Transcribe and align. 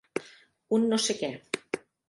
Un 0.79 0.89
no 0.93 0.99
sé 1.05 1.19
què. 1.21 1.31